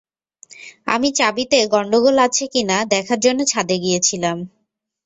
আমি 0.87 1.09
চাবিতে 1.17 1.57
গণ্ডগোল 1.73 2.15
আছে 2.25 2.45
কি 2.53 2.61
না 2.69 2.77
দেখার 2.93 3.19
জন্যে 3.25 3.43
ছাদে 3.51 3.75
গিয়েছিলাম। 3.83 4.37